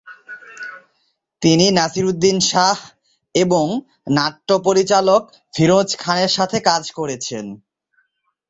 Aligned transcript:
তিনি 1.41 1.65
নাসিরউদ্দিন 1.71 2.37
শাহ 2.51 2.77
এবং 3.35 3.65
নাট্য 4.09 4.49
পরিচালক 4.67 5.21
ফিরোজ 5.53 5.89
খানের 5.97 6.31
সাথে 6.37 6.57
কাজ 6.69 6.83
করেছেন। 6.91 7.45